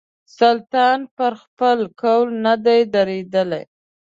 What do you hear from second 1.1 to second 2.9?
پر خپل قول نه دی